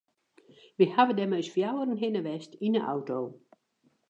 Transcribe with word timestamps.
We 0.79 0.85
hawwe 0.93 1.13
dêr 1.15 1.29
mei 1.29 1.41
ús 1.43 1.51
fjouweren 1.55 2.01
hinne 2.01 2.21
west 2.25 2.51
yn 2.65 2.75
de 2.77 2.81
auto. 2.93 3.19